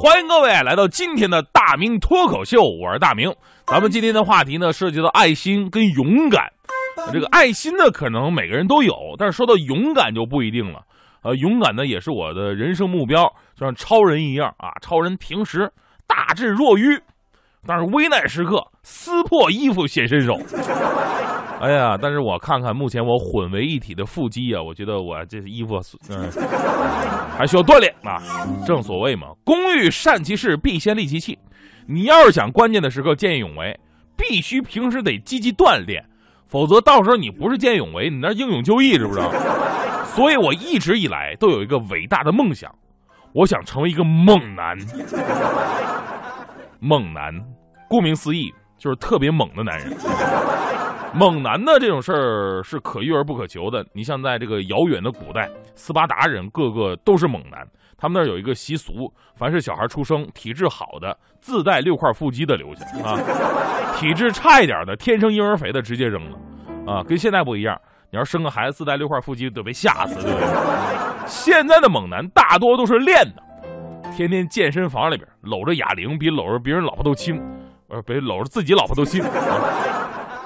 [0.00, 3.34] 欢迎各位来到今天的大明脱口秀，我是大明。
[3.66, 6.48] 咱们今天的话题呢，涉及到爱心跟勇敢。
[7.12, 10.84] 这个爱心呢，可能每个人都有，但是说到勇敢就不一定了。
[11.24, 13.24] 呃，勇敢呢，也是我的人生目标，
[13.56, 14.70] 就像超人一样啊。
[14.80, 15.68] 超人平时
[16.06, 16.96] 大智若愚，
[17.66, 20.38] 但是危难时刻撕破衣服显身手。
[21.60, 26.30] 哎呀，但是我看看目前我混为一体的腹肌啊，我觉得我这衣服嗯
[27.36, 28.22] 还需要锻炼啊。
[28.66, 31.38] 正所谓嘛，工欲善其事，必先利其器。
[31.86, 33.78] 你要是想关键的时刻见义勇为，
[34.16, 36.04] 必须平时得积极锻炼，
[36.46, 39.32] 否则到时候你不是见义勇为，你那英勇就义，知不知道？
[40.14, 42.72] 所以我一直以来都有一个伟大的梦想，
[43.32, 44.76] 我想成为一个猛男。
[46.80, 47.32] 猛男，
[47.88, 49.96] 顾名思义就是特别猛的男人。
[51.14, 53.84] 猛男的这种事儿是可遇而不可求的。
[53.92, 57.66] 你像在这个遥远的古代，斯巴达人个个都是猛男。
[57.96, 63.18] 他们那儿有一个习俗，凡是小孩出生体质好的，自带六块腹肌的留下啊；
[63.98, 66.38] 体质差一点的，天生婴儿肥的直接扔了
[66.86, 67.02] 啊。
[67.02, 67.76] 跟现在不一样，
[68.12, 70.46] 你要生个孩子自带六块腹肌，得被吓死，对不对？
[71.26, 73.42] 现在的猛男大多都是练的，
[74.16, 77.42] 天天健身房里边搂着哑铃，比搂着别人老婆都轻，
[77.88, 79.24] 呃，比搂着自己老婆都轻。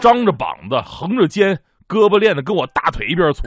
[0.03, 3.45] 张着膀子，横着肩，胳膊练得跟我大腿一边粗，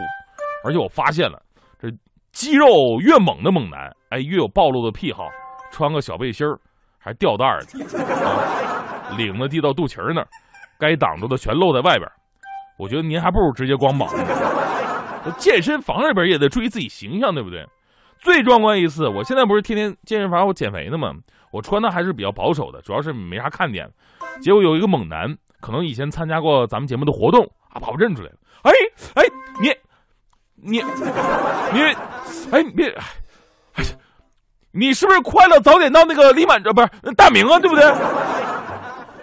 [0.63, 1.37] 而且我发现了，
[1.77, 1.89] 这
[2.31, 2.65] 肌肉
[3.01, 5.27] 越猛的猛男，哎，越有暴露的癖好，
[5.69, 6.57] 穿个小背心儿，
[6.97, 10.27] 还吊带儿的，领子递到肚脐那儿，
[10.79, 12.09] 该挡住的全露在外边。
[12.77, 14.23] 我觉得您还不如直接光膀子。
[15.37, 17.67] 健身房里边也得注意自己形象，对不对？
[18.19, 21.11] 最壮观一次，我现在不是天天健身房我减肥呢吗？
[21.51, 23.89] 我穿的还是比较保守的，主要是没啥看点。
[24.41, 25.35] 结果有一个猛男。
[25.65, 28.35] 可能以前参加过咱们节目的活动啊，把我认出来了。
[28.61, 28.71] 哎
[29.15, 29.23] 哎，
[29.59, 29.69] 你
[30.55, 30.77] 你
[31.73, 31.81] 你，
[32.51, 32.83] 哎你，
[33.73, 33.83] 哎，
[34.71, 37.83] 你是不是快乐早点到那个李满这不是大明啊，对不对？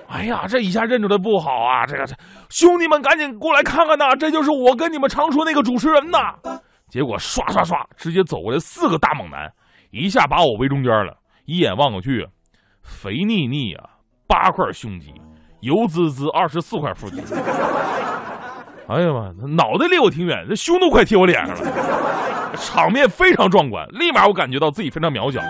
[0.09, 1.87] 哎呀，这一下认出来不好啊！
[1.87, 2.05] 这个
[2.49, 6.35] 兄弟们赶紧过来看看呐，这就是我跟你们常说那个主持人呐。
[6.89, 9.49] 结果刷刷刷，直接走过来四个大猛男，
[9.93, 11.17] 一下把我围中间了。
[11.45, 12.27] 一眼望过去，
[12.83, 13.91] 肥腻腻啊，
[14.27, 15.15] 八块胸肌。
[15.63, 17.23] 油滋滋二十四块腹肌，
[18.89, 23.87] 哎呀妈，脑袋离我挺远，这胸都快贴我脸上了，场面非常壮观。
[23.91, 25.41] 立马我感觉到自己非常渺小，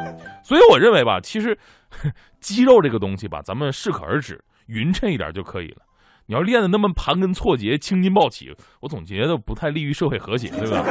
[0.45, 1.59] 所以我认为吧，其实
[2.41, 5.79] 肌肉这个东西吧，咱们适可而止，匀称一点就可以了。
[6.27, 10.85] 你要练的那么盘根错节、青筋暴起，我总觉得不太利于社会和谐，对吧？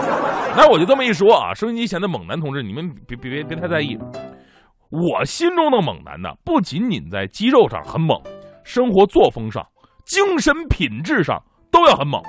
[0.58, 3.98] 那我就这么一说啊，收音机前的猛男同志，你们别别别别太在意。
[4.90, 8.20] 我心中的猛男呢，不仅仅在肌肉上很猛。
[8.64, 9.66] 生活作风上、
[10.06, 11.42] 精神品质上
[11.72, 12.22] 都要很猛，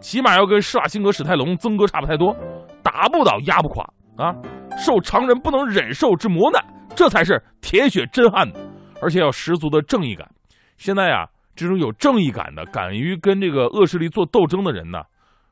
[0.00, 2.34] 起码要跟施瓦辛格、史泰龙、曾哥差不太多，
[2.82, 3.84] 打不倒、压不垮
[4.16, 4.34] 啊！
[4.78, 6.62] 受常人不能忍受之磨难，
[6.94, 8.58] 这才是铁血真汉子，
[9.00, 10.28] 而且要十足的正义感。
[10.76, 14.98] 现在呀，这种有正义感的、敢于跟这个恶势力做斗争的人呢，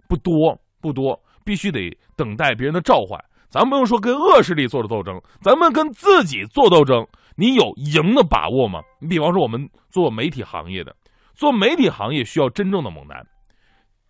[0.08, 3.18] 不多不多，必须得等待别人的召唤。
[3.48, 7.06] 咱不用说跟恶势力做的斗争，咱们跟自己做斗争。
[7.36, 8.80] 你有赢的把握吗？
[9.00, 10.94] 你比方说，我们做媒体行业的，
[11.34, 13.26] 做媒体行业需要真正的猛男，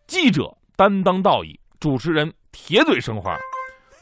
[0.06, 3.36] 记者担当道义，主持人铁嘴生花。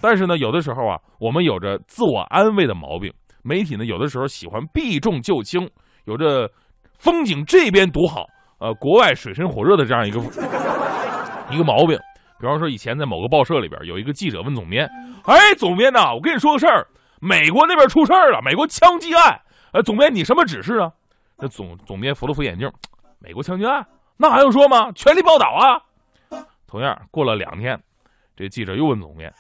[0.01, 3.13] 但是呢，有的时候啊，我们有着自我安慰的毛病。
[3.45, 5.69] 媒体呢，有的时候喜欢避重就轻，
[6.05, 6.51] 有着
[6.99, 8.27] 风景这边独好，
[8.59, 10.21] 呃，国外水深火热的这样一个
[11.51, 11.99] 一个毛病。
[12.41, 14.89] 比方说，以前在某个报社里边，有一个记者问总编
[15.27, 16.85] ：“哎，总编呐，我跟你说个事儿。”
[17.25, 19.41] 美国那边出事儿了，美国枪击案。
[19.73, 20.91] 呃，总编，你什么指示啊？
[21.39, 22.69] 那总总编扶了扶眼镜，
[23.21, 24.91] 美国枪击案，那还用说吗？
[24.91, 25.81] 全力报道啊！
[26.67, 27.81] 同样过了两天，
[28.37, 29.33] 这记者又问总编：“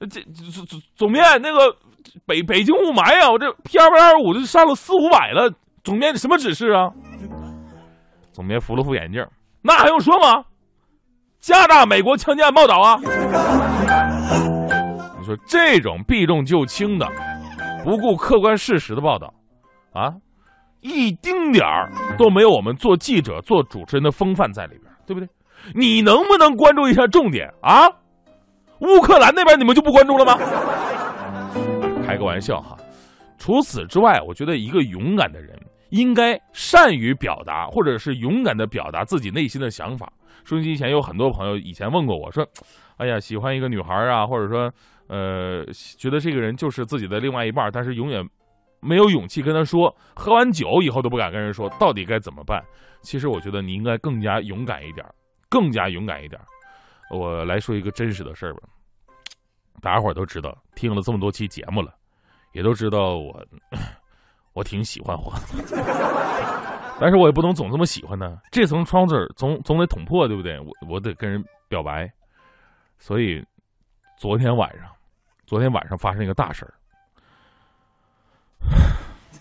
[0.00, 1.76] 这总总总编，那个
[2.24, 5.52] 北北京雾霾啊，我这 P 二百二五就上了四五百了。
[5.84, 6.90] 总编，你什么指示啊？”
[8.32, 9.22] 总编扶了扶眼镜，
[9.60, 10.46] 那还用说吗？
[11.40, 12.98] 加大美国枪击案报道啊！
[15.46, 17.06] 这种避重就轻的、
[17.84, 19.32] 不顾客观事实的报道，
[19.92, 20.12] 啊，
[20.80, 25.28] 一丁点儿都没有我们做记者、做主持人的风范在里边，对不对？
[25.74, 27.88] 你能不能关注一下重点啊？
[28.80, 30.36] 乌克兰那边你们就不关注了吗？
[32.04, 32.76] 开个玩笑哈。
[33.38, 35.56] 除此之外，我觉得一个勇敢的人
[35.92, 40.12] 应该善于表达，或者是勇敢的表达自己内心的想法。
[40.44, 42.46] 收音机前有很多朋友以前问过我说
[42.98, 44.70] ：“哎呀，喜欢一个女孩啊，或者说。”
[45.08, 45.62] 呃，
[45.98, 48.26] 觉得这个人就是自己的另外一半，但是永远
[48.80, 52.64] 没有勇气跟他说，喝完酒以后都不敢跟人说，到底该怎么办？
[53.02, 55.04] 其实我觉得你应该更加勇敢一点，
[55.50, 56.40] 更加勇敢一点。
[57.10, 58.60] 我来说一个真实的事儿吧，
[59.82, 61.92] 大家伙都知道，听了这么多期节目了，
[62.52, 63.44] 也都知道我
[64.54, 65.38] 我挺喜欢花，
[67.00, 68.36] 但是我也不能总这么喜欢呢。
[68.50, 70.58] 这层窗纸总总得捅破，对不对？
[70.60, 72.06] 我我得跟人表白，
[72.98, 73.42] 所以
[74.18, 74.86] 昨天晚上，
[75.46, 76.74] 昨天晚上发生一个大事儿。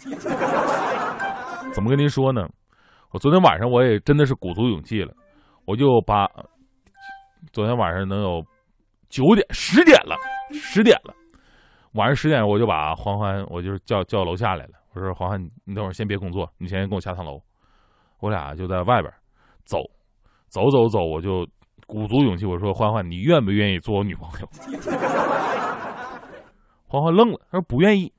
[1.73, 2.47] 怎么跟您说呢？
[3.11, 5.13] 我昨天晚上我也真的是鼓足勇气了，
[5.65, 6.25] 我就把
[7.51, 8.41] 昨天晚上能有
[9.09, 10.15] 九点十点了，
[10.53, 11.13] 十点了，
[11.93, 14.80] 晚上十点我就把欢欢，我就叫叫楼下来了。
[14.93, 17.41] 我说欢欢，你等会儿先别工作，你先跟我下趟楼。
[18.19, 19.11] 我俩就在外边
[19.63, 19.79] 走，
[20.47, 21.47] 走走走，我就
[21.87, 24.47] 鼓足勇气，我说欢欢，你愿不愿意做我女朋友？
[26.87, 28.11] 欢欢愣了，他说不愿意。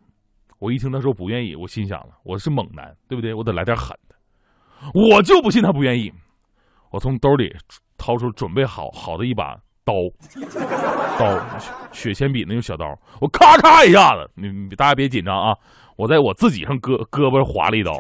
[0.58, 3.34] 我一听他说不愿意，我心想了，我是猛男，对不对？
[3.34, 4.16] 我得来点狠的。
[4.94, 6.10] 我就不信他不愿意。
[6.90, 7.54] 我从兜里
[7.98, 9.94] 掏出准备好好的一把刀，
[11.18, 11.38] 刀
[11.92, 12.86] 血铅笔那种小刀，
[13.20, 15.54] 我咔咔一下子，你大家别紧张啊！
[15.96, 17.92] 我在我自己上胳胳膊划了一刀，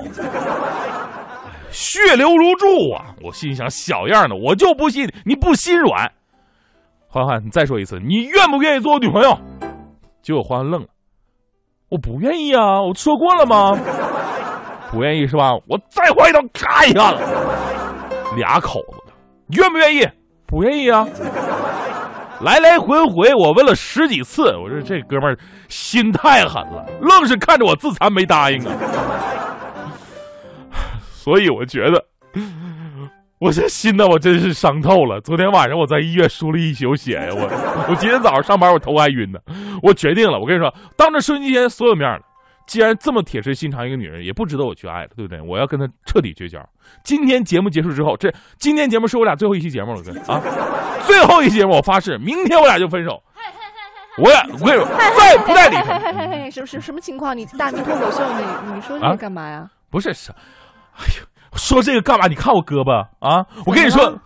[1.70, 3.14] 血流如注啊！
[3.22, 6.10] 我心想小样的，我就不信你不心软。
[7.08, 9.38] 欢欢，你再说一次，你愿不愿意做我女朋友？
[10.22, 10.88] 结果欢欢愣了。
[11.90, 12.80] 我不愿意啊！
[12.80, 13.78] 我说过了吗？
[14.90, 15.52] 不愿意是吧？
[15.68, 17.18] 我再划一刀，咔一下子，
[18.36, 19.12] 俩口子，
[19.46, 20.08] 你愿不愿意？
[20.46, 21.06] 不愿意啊！
[22.42, 28.74] 来来回回，我问了十几次，我说这哥们儿心太狠了，愣是看着我自残没答应啊！
[31.12, 32.04] 所以我觉得。
[33.38, 35.20] 我这心呢，我真是伤透了。
[35.20, 37.40] 昨天晚上我在医院输了一宿血呀，我
[37.88, 39.38] 我今天早上上班我头还晕呢。
[39.82, 42.20] 我决定了，我跟你说，当着收音机前所有面了，
[42.66, 45.40] 既然这么铁石心肠一个女人，也不值得我去爱了，对不对？
[45.40, 46.58] 我要跟她彻底绝交。
[47.04, 50.40] 今天节目结束之后，这今天节目是我俩最后一期节目了，哥 啊，
[51.06, 53.22] 最后一期节目，我发誓，明天我俩就分手。
[54.18, 54.86] 我俩我跟你说，
[55.18, 55.98] 再不带理他。
[56.50, 57.36] 什什什么情况？
[57.36, 59.70] 你大明脱口秀，你你说这个干嘛呀？
[59.90, 60.30] 不是是，
[60.96, 61.26] 哎呦。
[61.54, 62.26] 说这个干嘛？
[62.28, 63.46] 你看我胳膊啊！
[63.66, 64.18] 我跟你说，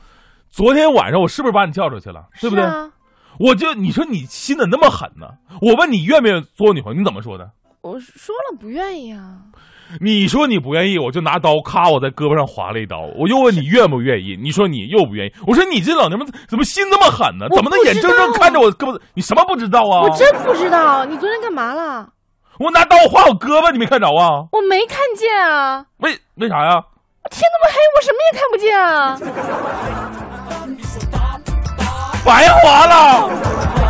[0.49, 2.25] 昨天晚上我是不是把你叫出去了？
[2.41, 2.65] 对不对？
[3.41, 5.27] 我就你说你心怎么那么狠呢？
[5.61, 7.50] 我问你愿不愿意做我女朋友，你怎么说的？
[7.87, 9.38] 我说了不愿意啊。
[10.00, 12.99] 你说你不愿意，我就拿刀咔我在胳膊上划了一刀。
[13.17, 15.33] 我又问你愿不愿意，你说你又不愿意。
[15.47, 17.47] 我说你这老娘们怎么心这么狠呢？
[17.55, 19.00] 怎么能眼睁睁看着我胳膊？
[19.15, 20.03] 你什么不知道啊？
[20.03, 21.05] 我真不知道。
[21.05, 22.09] 你昨天干嘛了？
[22.59, 24.49] 我拿刀划我胳膊，你没看着啊？
[24.50, 25.85] 我没看见啊。
[25.99, 26.83] 为为啥呀？
[27.31, 29.19] 天那么黑，我什么也看不见啊！
[32.25, 33.86] 白划了。